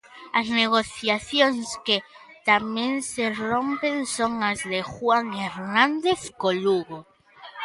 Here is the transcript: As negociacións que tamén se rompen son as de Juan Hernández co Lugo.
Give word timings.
As 0.39 0.47
negociacións 0.61 1.67
que 1.85 1.97
tamén 2.49 2.93
se 3.11 3.23
rompen 3.47 3.95
son 4.15 4.33
as 4.51 4.59
de 4.71 4.79
Juan 4.93 5.25
Hernández 5.45 6.19
co 6.39 6.49
Lugo. 6.63 6.99